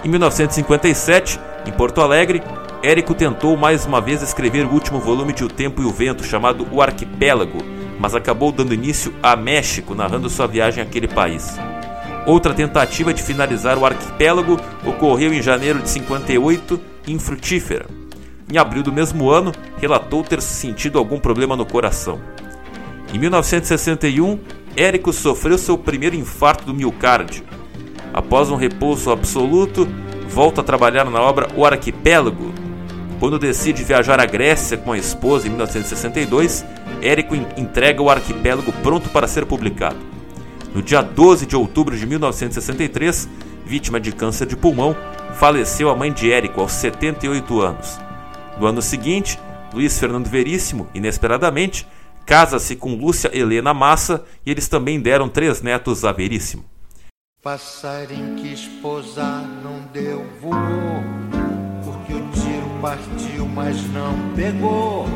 Em 0.02 0.08
1957, 0.08 1.38
em 1.66 1.72
Porto 1.72 2.00
Alegre, 2.00 2.42
Érico 2.82 3.14
tentou 3.14 3.54
mais 3.54 3.84
uma 3.84 4.00
vez 4.00 4.22
escrever 4.22 4.64
o 4.64 4.70
último 4.70 4.98
volume 4.98 5.34
de 5.34 5.44
O 5.44 5.48
Tempo 5.48 5.82
e 5.82 5.84
o 5.84 5.90
Vento, 5.90 6.24
chamado 6.24 6.66
O 6.72 6.80
Arquipélago, 6.80 7.58
mas 7.98 8.14
acabou 8.14 8.50
dando 8.50 8.72
início 8.72 9.12
a 9.22 9.36
México, 9.36 9.94
narrando 9.94 10.30
sua 10.30 10.46
viagem 10.46 10.82
àquele 10.82 11.06
país. 11.06 11.54
Outra 12.24 12.54
tentativa 12.54 13.12
de 13.12 13.22
finalizar 13.22 13.76
o 13.76 13.84
arquipélago 13.84 14.58
ocorreu 14.86 15.34
em 15.34 15.42
janeiro 15.42 15.80
de 15.80 15.90
58, 15.90 16.80
infrutífera. 17.06 17.86
Em 18.50 18.56
abril 18.56 18.82
do 18.82 18.92
mesmo 18.92 19.28
ano, 19.28 19.52
relatou 19.78 20.24
ter 20.24 20.40
sentido 20.40 20.98
algum 20.98 21.18
problema 21.18 21.56
no 21.56 21.66
coração. 21.66 22.18
Em 23.12 23.18
1961, 23.18 24.38
Érico 24.74 25.12
sofreu 25.12 25.58
seu 25.58 25.76
primeiro 25.76 26.16
infarto 26.16 26.64
do 26.64 26.72
miocárdio. 26.72 27.44
Após 28.12 28.50
um 28.50 28.56
repouso 28.56 29.10
absoluto, 29.10 29.88
volta 30.28 30.60
a 30.60 30.64
trabalhar 30.64 31.04
na 31.10 31.20
obra 31.20 31.48
O 31.56 31.64
Arquipélago. 31.64 32.52
Quando 33.20 33.38
decide 33.38 33.84
viajar 33.84 34.18
à 34.18 34.24
Grécia 34.24 34.78
com 34.78 34.92
a 34.92 34.98
esposa 34.98 35.46
em 35.46 35.50
1962, 35.50 36.64
Érico 37.02 37.34
entrega 37.34 38.02
o 38.02 38.10
arquipélago 38.10 38.72
pronto 38.82 39.08
para 39.10 39.28
ser 39.28 39.46
publicado. 39.46 39.98
No 40.74 40.82
dia 40.82 41.02
12 41.02 41.46
de 41.46 41.56
outubro 41.56 41.96
de 41.96 42.06
1963, 42.06 43.28
vítima 43.64 44.00
de 44.00 44.12
câncer 44.12 44.46
de 44.46 44.56
pulmão, 44.56 44.96
faleceu 45.34 45.90
a 45.90 45.96
mãe 45.96 46.12
de 46.12 46.32
Érico 46.32 46.60
aos 46.60 46.72
78 46.72 47.60
anos. 47.60 47.98
No 48.58 48.66
ano 48.66 48.82
seguinte, 48.82 49.38
Luiz 49.72 49.98
Fernando 49.98 50.26
Veríssimo, 50.26 50.88
inesperadamente, 50.94 51.86
casa-se 52.26 52.76
com 52.76 52.94
Lúcia 52.94 53.30
Helena 53.32 53.74
Massa 53.74 54.24
e 54.44 54.50
eles 54.50 54.68
também 54.68 55.00
deram 55.00 55.28
três 55.28 55.62
netos 55.62 56.04
a 56.04 56.12
Veríssimo. 56.12 56.64
Passarinho 57.42 58.36
que 58.36 58.52
esposar 58.52 59.42
não 59.64 59.80
deu 59.94 60.26
voou, 60.42 61.02
porque 61.82 62.12
o 62.12 62.20
tiro 62.32 62.68
partiu, 62.82 63.46
mas 63.46 63.76
não 63.94 64.12
pegou. 64.36 65.06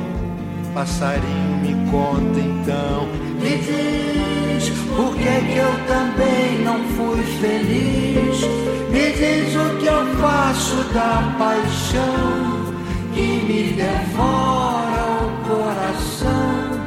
Passarinho 0.72 1.58
me 1.58 1.90
conta 1.90 2.40
então, 2.40 3.06
me 3.42 3.58
diz 3.58 4.70
por 4.96 5.14
que, 5.16 5.22
que 5.22 5.58
eu 5.58 5.86
também 5.86 6.64
não 6.64 6.82
fui 6.96 7.22
feliz. 7.42 8.40
Me 8.90 9.12
diz 9.12 9.54
o 9.54 9.78
que 9.78 9.86
eu 9.86 10.06
faço 10.16 10.76
da 10.94 11.36
paixão 11.38 12.74
que 13.12 13.20
me 13.20 13.72
devora 13.74 15.04
o 15.20 15.30
coração, 15.46 16.83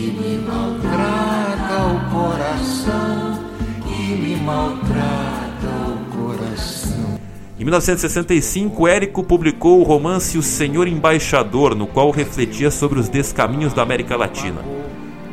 que 0.00 0.06
me 0.06 0.38
maltrata 0.38 1.76
o 1.84 2.10
coração, 2.10 3.44
que 3.86 4.14
me 4.14 4.36
maltrata 4.36 5.68
o 5.88 6.16
coração. 6.16 7.20
Em 7.58 7.64
1965, 7.64 8.88
Érico 8.88 9.22
publicou 9.22 9.80
o 9.80 9.82
romance 9.82 10.38
O 10.38 10.42
Senhor 10.42 10.88
Embaixador, 10.88 11.74
no 11.74 11.86
qual 11.86 12.10
refletia 12.10 12.70
sobre 12.70 12.98
os 12.98 13.10
descaminhos 13.10 13.74
da 13.74 13.82
América 13.82 14.16
Latina. 14.16 14.64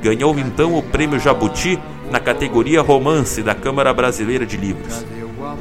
Ganhou 0.01 0.37
então 0.37 0.77
o 0.77 0.83
Prêmio 0.83 1.17
Jabuti 1.17 1.79
na 2.11 2.19
categoria 2.19 2.81
Romance 2.81 3.41
da 3.41 3.55
Câmara 3.55 3.93
Brasileira 3.93 4.45
de 4.45 4.57
Livros. 4.57 5.05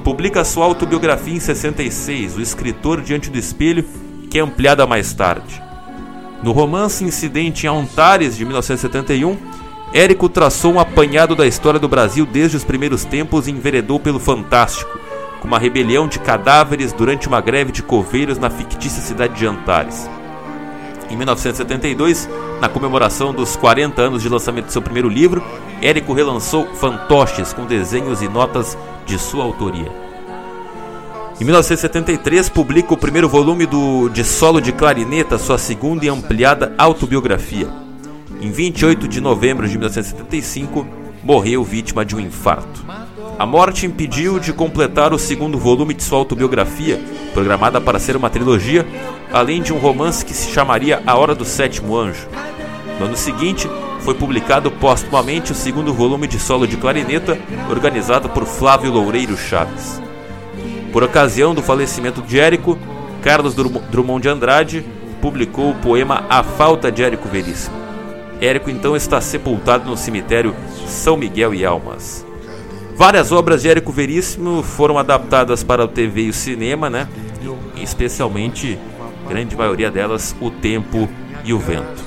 Publica 0.02 0.44
sua 0.44 0.64
autobiografia 0.64 1.34
em 1.34 1.40
66, 1.40 2.36
O 2.36 2.40
Escritor 2.40 3.00
Diante 3.00 3.30
do 3.30 3.38
Espelho, 3.38 3.84
que 4.28 4.38
é 4.38 4.42
ampliada 4.42 4.84
mais 4.84 5.14
tarde. 5.14 5.65
No 6.42 6.52
romance 6.52 7.04
Incidente 7.04 7.66
em 7.66 7.70
Antares, 7.70 8.36
de 8.36 8.44
1971, 8.44 9.36
Érico 9.92 10.28
traçou 10.28 10.74
um 10.74 10.80
apanhado 10.80 11.34
da 11.34 11.46
história 11.46 11.80
do 11.80 11.88
Brasil 11.88 12.26
desde 12.26 12.56
os 12.56 12.64
primeiros 12.64 13.04
tempos 13.04 13.48
e 13.48 13.50
enveredou 13.50 13.98
pelo 13.98 14.18
fantástico 14.18 14.98
com 15.40 15.48
uma 15.48 15.58
rebelião 15.58 16.08
de 16.08 16.18
cadáveres 16.18 16.92
durante 16.92 17.28
uma 17.28 17.40
greve 17.40 17.72
de 17.72 17.82
coveiros 17.82 18.38
na 18.38 18.50
fictícia 18.50 19.02
cidade 19.02 19.34
de 19.34 19.46
Antares. 19.46 20.08
Em 21.08 21.16
1972, 21.16 22.28
na 22.60 22.68
comemoração 22.68 23.32
dos 23.32 23.54
40 23.56 24.02
anos 24.02 24.22
de 24.22 24.28
lançamento 24.28 24.66
de 24.66 24.72
seu 24.72 24.82
primeiro 24.82 25.08
livro, 25.08 25.42
Érico 25.80 26.12
relançou 26.12 26.66
Fantoches 26.74 27.52
com 27.52 27.64
desenhos 27.64 28.22
e 28.22 28.28
notas 28.28 28.76
de 29.06 29.18
sua 29.18 29.44
autoria. 29.44 30.05
Em 31.38 31.44
1973, 31.44 32.48
publica 32.48 32.94
o 32.94 32.96
primeiro 32.96 33.28
volume 33.28 33.66
do 33.66 34.08
De 34.08 34.24
Solo 34.24 34.58
de 34.58 34.72
Clarineta, 34.72 35.36
sua 35.36 35.58
segunda 35.58 36.06
e 36.06 36.08
ampliada 36.08 36.74
autobiografia. 36.78 37.68
Em 38.40 38.50
28 38.50 39.06
de 39.06 39.20
novembro 39.20 39.68
de 39.68 39.76
1975, 39.76 40.86
morreu 41.22 41.62
vítima 41.62 42.06
de 42.06 42.16
um 42.16 42.20
infarto. 42.20 42.82
A 43.38 43.44
morte 43.44 43.84
impediu 43.84 44.38
de 44.38 44.50
completar 44.54 45.12
o 45.12 45.18
segundo 45.18 45.58
volume 45.58 45.92
de 45.92 46.02
sua 46.02 46.16
autobiografia, 46.16 46.98
programada 47.34 47.82
para 47.82 47.98
ser 47.98 48.16
uma 48.16 48.30
trilogia, 48.30 48.86
além 49.30 49.60
de 49.60 49.74
um 49.74 49.78
romance 49.78 50.24
que 50.24 50.32
se 50.32 50.50
chamaria 50.50 51.02
A 51.06 51.16
Hora 51.16 51.34
do 51.34 51.44
Sétimo 51.44 51.98
Anjo. 51.98 52.28
No 52.98 53.04
ano 53.04 53.16
seguinte, 53.16 53.68
foi 54.00 54.14
publicado 54.14 54.70
póstumamente 54.70 55.52
o 55.52 55.54
segundo 55.54 55.92
volume 55.92 56.26
de 56.26 56.40
solo 56.40 56.66
de 56.66 56.78
clarineta, 56.78 57.38
organizado 57.68 58.30
por 58.30 58.46
Flávio 58.46 58.90
Loureiro 58.90 59.36
Chaves. 59.36 60.05
Por 60.96 61.04
ocasião 61.04 61.54
do 61.54 61.60
falecimento 61.60 62.22
de 62.22 62.40
Érico, 62.40 62.78
Carlos 63.20 63.54
Drummond 63.54 64.22
de 64.22 64.30
Andrade 64.30 64.82
publicou 65.20 65.72
o 65.72 65.74
poema 65.74 66.24
A 66.26 66.42
Falta 66.42 66.90
de 66.90 67.02
Érico 67.02 67.28
Veríssimo. 67.28 67.76
Érico 68.40 68.70
então 68.70 68.96
está 68.96 69.20
sepultado 69.20 69.90
no 69.90 69.94
cemitério 69.94 70.56
São 70.86 71.18
Miguel 71.18 71.52
e 71.52 71.66
Almas. 71.66 72.24
Várias 72.96 73.30
obras 73.30 73.60
de 73.60 73.68
Érico 73.68 73.92
Veríssimo 73.92 74.62
foram 74.62 74.96
adaptadas 74.96 75.62
para 75.62 75.84
o 75.84 75.88
TV 75.88 76.22
e 76.22 76.30
o 76.30 76.32
cinema, 76.32 76.88
né? 76.88 77.06
especialmente, 77.76 78.78
grande 79.28 79.54
maioria 79.54 79.90
delas, 79.90 80.34
O 80.40 80.50
Tempo 80.50 81.06
e 81.44 81.52
o 81.52 81.58
Vento. 81.58 82.06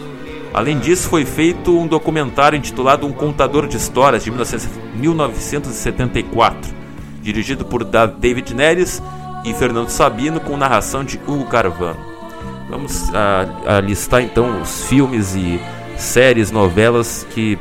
Além 0.52 0.80
disso, 0.80 1.08
foi 1.08 1.26
feito 1.26 1.78
um 1.78 1.86
documentário 1.86 2.58
intitulado 2.58 3.06
Um 3.06 3.14
Contador 3.14 3.68
de 3.68 3.78
Histórias, 3.78 4.24
de 4.24 4.32
1974, 4.32 6.79
dirigido 7.32 7.64
por 7.64 7.84
David 7.84 8.56
Neres 8.56 9.02
e 9.46 9.54
Fernando 9.54 9.90
Sabino, 9.90 10.40
com 10.40 10.58
narração 10.58 11.04
de 11.04 11.20
Hugo 11.28 11.46
Carvano. 11.46 12.00
Vamos 12.70 13.14
a, 13.14 13.78
a 13.78 13.80
listar 13.80 14.22
então 14.22 14.62
os 14.62 14.86
filmes 14.86 15.36
e 15.36 15.60
séries, 15.96 16.50
novelas 16.50 17.26
que 17.30 17.58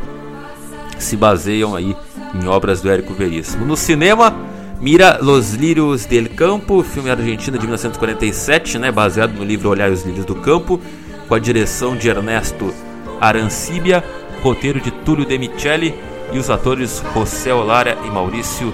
se 0.98 1.16
baseiam 1.16 1.76
aí 1.76 1.94
em 2.34 2.46
obras 2.46 2.80
do 2.80 2.90
Érico 2.90 3.12
Veríssimo. 3.12 3.66
No 3.66 3.76
cinema, 3.76 4.34
Mira 4.80 5.18
Los 5.20 5.52
Lírios 5.52 6.06
del 6.06 6.30
Campo, 6.30 6.82
filme 6.82 7.10
argentino 7.10 7.58
de 7.58 7.64
1947, 7.64 8.78
né, 8.78 8.90
baseado 8.90 9.32
no 9.32 9.44
livro 9.44 9.68
Olhar 9.68 9.90
os 9.90 10.04
Lírios 10.04 10.25
do 10.25 10.34
Campo, 10.34 10.80
com 11.28 11.34
a 11.34 11.38
direção 11.38 11.94
de 11.94 12.08
Ernesto 12.08 12.72
Arancibia, 13.20 14.02
roteiro 14.42 14.80
de 14.80 14.90
Túlio 14.90 15.26
De 15.26 15.37
Micheli 15.38 15.94
e 16.32 16.38
os 16.38 16.48
atores 16.48 17.02
José 17.14 17.52
Olara 17.52 17.98
e 18.06 18.10
Maurício 18.10 18.72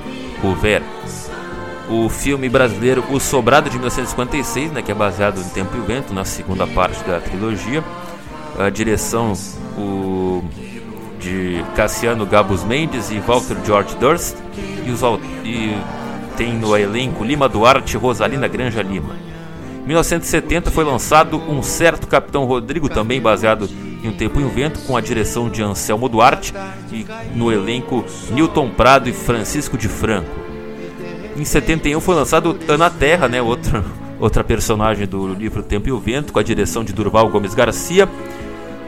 O 1.88 2.08
filme 2.08 2.48
brasileiro 2.48 3.04
O 3.10 3.20
Sobrado 3.20 3.68
de 3.68 3.76
1956, 3.76 4.72
né, 4.72 4.82
que 4.82 4.90
é 4.90 4.94
baseado 4.94 5.40
em 5.40 5.48
Tempo 5.50 5.76
e 5.76 5.80
Vento, 5.80 6.12
na 6.12 6.24
segunda 6.24 6.66
parte 6.66 7.02
da 7.04 7.20
trilogia. 7.20 7.82
A 8.58 8.70
direção 8.70 9.32
o 9.76 10.42
de 11.18 11.64
Cassiano 11.74 12.26
Gabus 12.26 12.62
Mendes 12.64 13.10
e 13.10 13.18
Walter 13.18 13.56
George 13.64 13.96
Durst 13.96 14.36
e, 14.86 14.90
os, 14.90 15.00
e 15.42 15.74
tem 16.36 16.52
no 16.52 16.76
elenco 16.76 17.24
Lima 17.24 17.48
Duarte 17.48 17.96
e 17.96 17.98
Rosalina 17.98 18.46
Granja 18.46 18.82
Lima. 18.82 19.16
Em 19.82 19.86
1970 19.86 20.70
foi 20.70 20.84
lançado 20.84 21.36
Um 21.36 21.62
Certo 21.62 22.06
Capitão 22.06 22.44
Rodrigo, 22.44 22.88
também 22.88 23.20
baseado 23.20 23.68
em 24.04 24.08
Um 24.08 24.12
Tempo 24.12 24.38
e 24.38 24.44
um 24.44 24.48
Vento, 24.48 24.80
com 24.80 24.96
a 24.96 25.00
direção 25.00 25.48
de 25.48 25.62
Anselmo 25.62 26.08
Duarte 26.08 26.52
e 26.92 27.06
no 27.34 27.50
elenco 27.50 28.04
Newton 28.30 28.68
Prado 28.68 29.08
e 29.08 29.12
Francisco 29.12 29.78
de 29.78 29.88
Franco. 29.88 30.30
Em 31.36 31.44
71 31.44 32.00
foi 32.00 32.14
lançado 32.14 32.58
Ana 32.68 32.90
Terra, 32.90 33.28
né, 33.28 33.40
outra, 33.40 33.82
outra 34.20 34.44
personagem 34.44 35.06
do 35.06 35.32
livro 35.32 35.62
Tempo 35.62 35.88
e 35.88 35.92
o 35.92 35.98
Vento, 35.98 36.32
com 36.32 36.38
a 36.38 36.42
direção 36.42 36.84
de 36.84 36.92
Durval 36.92 37.30
Gomes 37.30 37.54
Garcia 37.54 38.08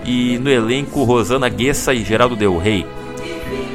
e 0.04 0.38
no 0.38 0.50
elenco 0.50 1.02
Rosana 1.02 1.48
Guessa 1.48 1.94
e 1.94 2.04
Geraldo 2.04 2.36
Del 2.36 2.58
Rey. 2.58 2.86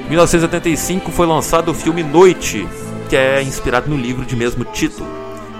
Em 0.05 0.09
1985 0.09 1.11
foi 1.11 1.25
lançado 1.25 1.71
o 1.71 1.73
filme 1.73 2.03
Noite, 2.03 2.67
que 3.09 3.15
é 3.15 3.41
inspirado 3.41 3.89
no 3.89 3.97
livro 3.97 4.25
de 4.25 4.35
mesmo 4.35 4.63
título, 4.63 5.09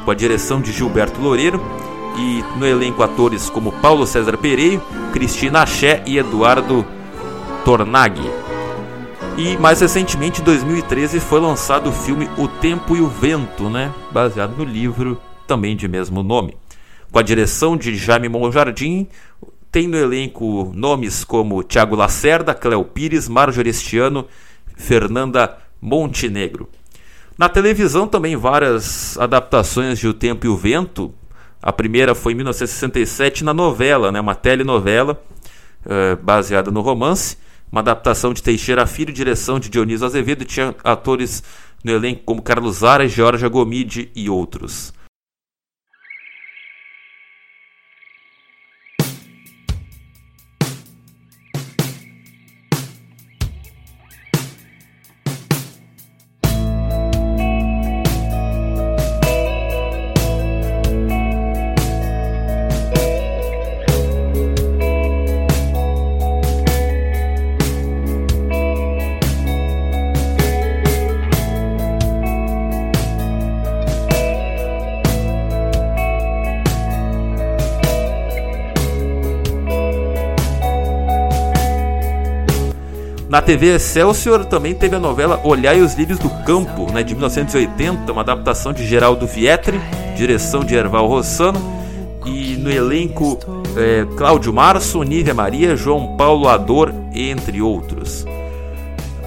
com 0.05 0.11
a 0.11 0.15
direção 0.15 0.61
de 0.61 0.71
Gilberto 0.71 1.19
Loureiro 1.19 1.59
e 2.17 2.43
no 2.57 2.65
elenco 2.65 3.03
atores 3.03 3.49
como 3.49 3.71
Paulo 3.71 4.05
César 4.05 4.37
Pereiro, 4.37 4.81
Cristina 5.13 5.61
Axé 5.61 6.03
e 6.05 6.17
Eduardo 6.17 6.85
Tornaghi. 7.63 8.29
E 9.37 9.57
mais 9.57 9.79
recentemente, 9.79 10.41
em 10.41 10.43
2013, 10.43 11.19
foi 11.19 11.39
lançado 11.39 11.89
o 11.89 11.93
filme 11.93 12.29
O 12.37 12.47
Tempo 12.47 12.95
e 12.95 13.01
o 13.01 13.07
Vento, 13.07 13.69
né? 13.69 13.91
baseado 14.11 14.57
no 14.57 14.63
livro 14.63 15.19
também 15.47 15.75
de 15.75 15.87
mesmo 15.87 16.21
nome. 16.21 16.57
Com 17.11 17.19
a 17.19 17.21
direção 17.21 17.75
de 17.75 17.95
Jaime 17.95 18.29
Monjardim, 18.29 19.07
tem 19.71 19.87
no 19.87 19.97
elenco 19.97 20.71
nomes 20.75 21.23
como 21.23 21.63
Tiago 21.63 21.95
Lacerda, 21.95 22.53
Cléo 22.53 22.83
Pires, 22.83 23.29
Marjorie 23.29 23.71
Estiano, 23.71 24.27
Fernanda 24.75 25.57
Montenegro. 25.81 26.69
Na 27.37 27.49
televisão 27.49 28.07
também 28.07 28.35
várias 28.35 29.17
adaptações 29.17 29.97
de 29.97 30.07
O 30.07 30.13
Tempo 30.13 30.45
e 30.45 30.49
o 30.49 30.57
Vento. 30.57 31.13
A 31.61 31.71
primeira 31.71 32.15
foi 32.15 32.33
em 32.33 32.35
1967 32.35 33.43
na 33.43 33.53
novela, 33.53 34.11
né, 34.11 34.19
uma 34.19 34.33
telenovela 34.33 35.21
é, 35.85 36.15
baseada 36.15 36.71
no 36.71 36.81
romance. 36.81 37.37
Uma 37.71 37.79
adaptação 37.79 38.33
de 38.33 38.43
Teixeira 38.43 38.85
Filho, 38.85 39.13
direção 39.13 39.57
de 39.57 39.69
Dionísio 39.69 40.05
Azevedo, 40.05 40.43
tinha 40.43 40.75
atores 40.83 41.41
no 41.83 41.91
elenco 41.91 42.23
como 42.25 42.41
Carlos 42.41 42.77
Zara, 42.77 43.07
Georgia 43.07 43.47
Gomide 43.47 44.11
e 44.13 44.29
outros. 44.29 44.93
Na 83.31 83.41
TV 83.41 83.75
Excelsior 83.75 84.43
também 84.43 84.75
teve 84.75 84.93
a 84.93 84.99
novela 84.99 85.39
Olhai 85.45 85.79
os 85.79 85.93
Lírios 85.93 86.19
do 86.19 86.29
Campo, 86.43 86.91
né, 86.91 87.01
de 87.01 87.15
1980, 87.15 88.11
uma 88.11 88.19
adaptação 88.19 88.73
de 88.73 88.85
Geraldo 88.85 89.25
Vietri, 89.25 89.79
direção 90.17 90.65
de 90.65 90.75
Erval 90.75 91.07
Rossano, 91.07 91.57
e 92.25 92.57
no 92.57 92.69
elenco 92.69 93.39
é, 93.77 94.05
Cláudio 94.17 94.51
Março, 94.51 95.01
Nívia 95.03 95.33
Maria, 95.33 95.77
João 95.77 96.17
Paulo 96.17 96.49
Ador, 96.49 96.91
entre 97.15 97.61
outros. 97.61 98.25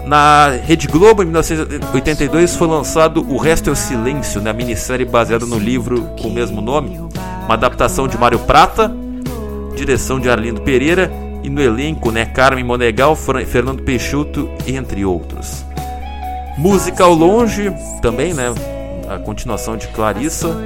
Na 0.04 0.50
Rede 0.50 0.86
Globo, 0.86 1.22
em 1.22 1.24
1982, 1.24 2.56
foi 2.56 2.68
lançado 2.68 3.26
O 3.26 3.38
Resto 3.38 3.70
é 3.70 3.72
o 3.72 3.76
Silêncio, 3.76 4.38
né, 4.38 4.52
minissérie 4.52 5.06
baseada 5.06 5.46
no 5.46 5.58
livro 5.58 6.10
com 6.20 6.28
o 6.28 6.30
mesmo 6.30 6.60
nome, 6.60 6.98
uma 7.46 7.54
adaptação 7.54 8.06
de 8.06 8.18
Mário 8.18 8.40
Prata, 8.40 8.94
direção 9.74 10.20
de 10.20 10.28
Arlindo 10.28 10.60
Pereira 10.60 11.23
e 11.44 11.50
no 11.50 11.60
elenco, 11.60 12.10
né, 12.10 12.24
Carmen 12.24 12.64
Monegal, 12.64 13.14
Fernando 13.14 13.82
Peixoto, 13.82 14.48
entre 14.66 15.04
outros. 15.04 15.62
Música 16.56 17.04
ao 17.04 17.12
longe, 17.12 17.70
também, 18.00 18.32
né, 18.32 18.52
a 19.08 19.18
continuação 19.18 19.76
de 19.76 19.86
Clarissa, 19.88 20.56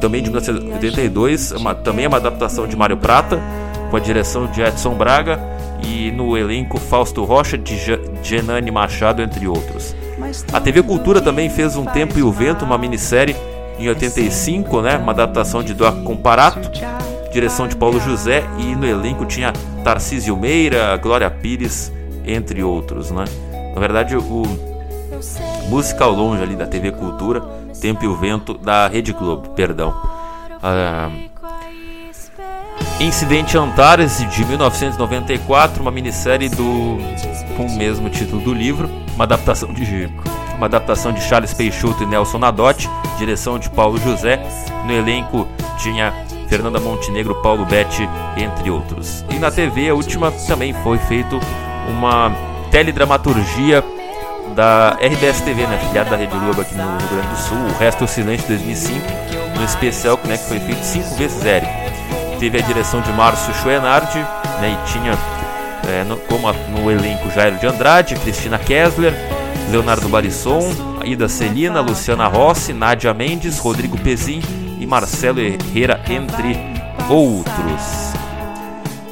também 0.00 0.20
de 0.20 0.30
1982, 0.30 1.52
uma, 1.52 1.72
também 1.72 2.06
é 2.06 2.08
uma 2.08 2.16
adaptação 2.16 2.66
de 2.66 2.76
Mário 2.76 2.96
Prata, 2.96 3.40
com 3.90 3.96
a 3.96 4.00
direção 4.00 4.48
de 4.48 4.60
Edson 4.60 4.94
Braga 4.94 5.38
e 5.86 6.10
no 6.10 6.36
elenco 6.36 6.80
Fausto 6.80 7.22
Rocha, 7.22 7.56
de 7.56 7.76
Genani 8.20 8.72
Machado, 8.72 9.22
entre 9.22 9.46
outros. 9.46 9.94
A 10.52 10.60
TV 10.60 10.82
Cultura 10.82 11.20
também 11.20 11.48
fez 11.48 11.76
Um 11.76 11.84
Tempo 11.84 12.18
e 12.18 12.22
o 12.24 12.32
Vento, 12.32 12.64
uma 12.64 12.76
minissérie 12.76 13.36
em 13.78 13.88
85, 13.88 14.82
né, 14.82 14.96
uma 14.96 15.12
adaptação 15.12 15.62
de 15.62 15.74
Doc 15.74 16.02
Comparato, 16.02 16.70
direção 17.34 17.66
de 17.66 17.74
Paulo 17.74 17.98
José 18.00 18.44
e 18.58 18.76
no 18.76 18.86
elenco 18.86 19.26
tinha 19.26 19.52
Tarcísio 19.82 20.36
Meira, 20.36 20.96
Glória 20.96 21.28
Pires, 21.28 21.92
entre 22.24 22.62
outros, 22.62 23.10
né? 23.10 23.24
Na 23.74 23.80
verdade, 23.80 24.16
o 24.16 24.42
Música 25.68 26.04
ao 26.04 26.12
Longe 26.12 26.42
ali 26.42 26.54
da 26.54 26.64
TV 26.64 26.92
Cultura, 26.92 27.40
Tempo 27.80 28.04
e 28.04 28.06
o 28.06 28.16
Vento 28.16 28.54
da 28.54 28.86
Rede 28.86 29.12
Globo, 29.12 29.50
perdão. 29.50 29.92
Ah, 30.62 31.10
Incidente 33.00 33.58
Antares 33.58 34.24
de 34.30 34.44
1994, 34.44 35.82
uma 35.82 35.90
minissérie 35.90 36.48
do 36.48 36.98
com 37.56 37.66
o 37.66 37.76
mesmo 37.76 38.08
título 38.08 38.42
do 38.42 38.54
livro, 38.54 38.88
uma 39.14 39.24
adaptação 39.24 39.72
de 39.72 39.84
uma 40.56 40.66
adaptação 40.66 41.12
de 41.12 41.20
Charles 41.20 41.52
Peixoto 41.52 42.04
e 42.04 42.06
Nelson 42.06 42.38
Nadotti, 42.38 42.88
direção 43.18 43.58
de 43.58 43.68
Paulo 43.70 43.98
José. 43.98 44.40
No 44.86 44.92
elenco 44.92 45.48
tinha 45.78 46.12
Fernanda 46.48 46.78
Montenegro, 46.80 47.34
Paulo 47.36 47.64
Betti, 47.64 48.08
entre 48.36 48.70
outros. 48.70 49.24
E 49.30 49.38
na 49.38 49.50
TV, 49.50 49.88
a 49.88 49.94
última 49.94 50.30
também 50.46 50.72
foi 50.82 50.98
feito 50.98 51.38
uma 51.88 52.32
teledramaturgia 52.70 53.82
da 54.54 54.96
RBS 55.00 55.40
TV, 55.40 55.66
né, 55.66 55.78
filiada 55.86 56.10
da 56.10 56.16
Rede 56.16 56.36
Globo 56.36 56.60
aqui 56.60 56.74
no 56.74 56.82
Rio 56.82 57.08
Grande 57.08 57.28
do 57.28 57.36
Sul, 57.36 57.58
O 57.58 57.78
Resto 57.78 58.06
Silêncio 58.06 58.46
2005, 58.48 59.00
no 59.56 59.64
especial 59.64 60.18
né, 60.24 60.36
que 60.36 60.44
foi 60.44 60.60
feito 60.60 60.84
cinco 60.84 61.14
vezes 61.16 61.44
Eric. 61.44 61.70
Teve 62.38 62.58
a 62.58 62.62
direção 62.62 63.00
de 63.00 63.12
Márcio 63.12 63.54
Schoenardi, 63.54 64.18
né, 64.60 64.78
e 64.78 64.92
tinha 64.92 65.18
é, 65.88 66.04
no, 66.04 66.16
como 66.16 66.48
a, 66.48 66.52
no 66.52 66.90
elenco 66.90 67.30
Jairo 67.30 67.58
de 67.58 67.66
Andrade, 67.66 68.14
Cristina 68.16 68.58
Kessler, 68.58 69.12
Leonardo 69.70 70.08
Barisson, 70.08 70.60
Ida 71.04 71.28
Celina, 71.28 71.80
Luciana 71.80 72.26
Rossi, 72.28 72.72
Nádia 72.72 73.12
Mendes, 73.12 73.58
Rodrigo 73.58 73.98
Pezin 73.98 74.42
e 74.84 74.86
Marcelo 74.86 75.40
Herrera, 75.40 76.00
entre 76.08 76.56
outros. 77.08 78.12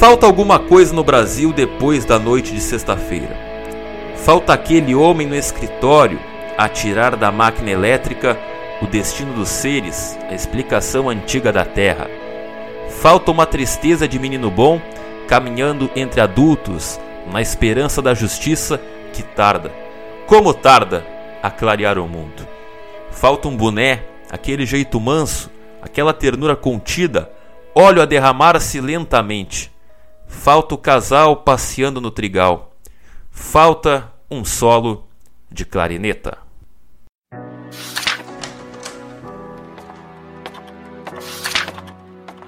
Falta 0.00 0.24
alguma 0.24 0.58
coisa 0.58 0.94
no 0.94 1.04
Brasil 1.04 1.52
depois 1.52 2.06
da 2.06 2.18
noite 2.18 2.54
de 2.54 2.60
sexta-feira. 2.62 3.36
Falta 4.16 4.54
aquele 4.54 4.94
homem 4.94 5.26
no 5.26 5.36
escritório 5.36 6.18
a 6.56 6.70
tirar 6.70 7.16
da 7.16 7.30
máquina 7.30 7.70
elétrica 7.70 8.34
o 8.80 8.86
destino 8.86 9.34
dos 9.34 9.50
seres, 9.50 10.18
a 10.30 10.34
explicação 10.34 11.10
antiga 11.10 11.52
da 11.52 11.66
Terra. 11.66 12.08
Falta 12.88 13.30
uma 13.30 13.44
tristeza 13.44 14.08
de 14.08 14.18
menino 14.18 14.50
bom 14.50 14.80
caminhando 15.28 15.90
entre 15.94 16.22
adultos 16.22 16.98
na 17.30 17.42
esperança 17.42 18.00
da 18.00 18.14
justiça 18.14 18.80
que 19.12 19.22
tarda, 19.22 19.70
como 20.26 20.54
tarda, 20.54 21.04
a 21.42 21.50
clarear 21.50 21.98
o 21.98 22.08
mundo. 22.08 22.48
Falta 23.10 23.48
um 23.48 23.54
boné, 23.54 24.02
aquele 24.30 24.64
jeito 24.64 24.98
manso, 24.98 25.50
aquela 25.82 26.14
ternura 26.14 26.56
contida, 26.56 27.30
óleo 27.74 28.00
a 28.00 28.06
derramar-se 28.06 28.80
lentamente 28.80 29.69
Falta 30.30 30.74
o 30.74 30.78
casal 30.78 31.36
passeando 31.36 32.00
no 32.00 32.10
trigal. 32.10 32.74
Falta 33.30 34.10
um 34.30 34.42
solo 34.42 35.06
de 35.50 35.66
clarineta. 35.66 36.38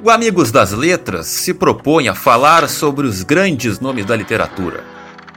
O 0.03 0.09
Amigos 0.11 0.51
das 0.51 0.73
Letras 0.73 1.27
se 1.27 1.53
propõe 1.53 2.09
a 2.09 2.15
falar 2.15 2.69
sobre 2.69 3.07
os 3.07 3.23
grandes 3.23 3.79
nomes 3.79 4.07
da 4.07 4.17
literatura. 4.17 4.85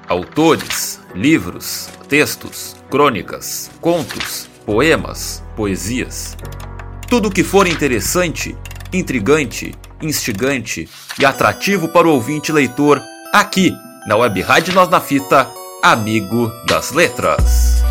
Autores, 0.07 1.01
livros, 1.13 1.89
textos, 2.07 2.75
crônicas, 2.89 3.69
contos, 3.81 4.47
poemas, 4.65 5.43
poesias. 5.57 6.37
Tudo 7.09 7.29
que 7.29 7.43
for 7.43 7.67
interessante, 7.67 8.55
intrigante 8.93 9.75
instigante 10.05 10.87
e 11.19 11.25
atrativo 11.25 11.87
para 11.89 12.07
o 12.07 12.11
ouvinte 12.11 12.51
leitor 12.51 13.01
aqui 13.33 13.73
na 14.07 14.15
Web 14.15 14.41
Rádio 14.41 14.73
Nós 14.73 14.87
na 14.87 15.01
Fita, 15.01 15.49
amigo 15.83 16.51
das 16.67 16.91
letras. 16.91 17.83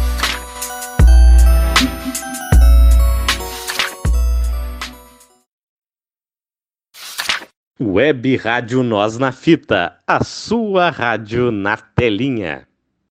Web 7.81 8.37
Rádio 8.37 8.83
Nós 8.83 9.19
na 9.19 9.33
Fita, 9.33 9.97
a 10.07 10.23
sua 10.23 10.91
rádio 10.91 11.51
na 11.51 11.77
telinha. 11.77 12.67